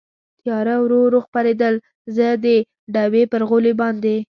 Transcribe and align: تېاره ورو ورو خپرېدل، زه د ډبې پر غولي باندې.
تېاره 0.41 0.75
ورو 0.79 0.97
ورو 1.03 1.19
خپرېدل، 1.25 1.73
زه 2.15 2.27
د 2.43 2.45
ډبې 2.93 3.23
پر 3.31 3.41
غولي 3.49 3.73
باندې. 3.81 4.15